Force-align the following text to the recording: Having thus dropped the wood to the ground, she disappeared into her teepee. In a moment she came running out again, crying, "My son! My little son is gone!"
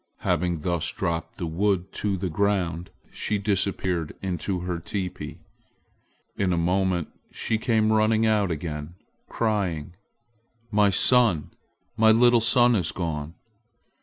Having 0.21 0.61
thus 0.61 0.91
dropped 0.91 1.37
the 1.37 1.45
wood 1.45 1.93
to 1.93 2.17
the 2.17 2.27
ground, 2.31 2.89
she 3.11 3.37
disappeared 3.37 4.15
into 4.19 4.61
her 4.61 4.79
teepee. 4.79 5.37
In 6.35 6.51
a 6.51 6.57
moment 6.57 7.09
she 7.29 7.59
came 7.59 7.93
running 7.93 8.25
out 8.25 8.49
again, 8.49 8.95
crying, 9.29 9.93
"My 10.71 10.89
son! 10.89 11.51
My 11.97 12.11
little 12.11 12.41
son 12.41 12.73
is 12.75 12.91
gone!" 12.91 13.35